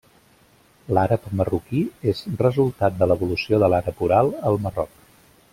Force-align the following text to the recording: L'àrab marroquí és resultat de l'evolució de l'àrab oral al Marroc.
L'àrab 0.97 1.27
marroquí 1.41 1.83
és 2.13 2.23
resultat 2.41 2.97
de 3.03 3.11
l'evolució 3.13 3.63
de 3.65 3.73
l'àrab 3.75 4.05
oral 4.09 4.37
al 4.51 4.63
Marroc. 4.69 4.99